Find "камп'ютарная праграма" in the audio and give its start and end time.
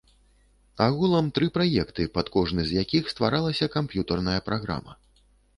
3.77-4.93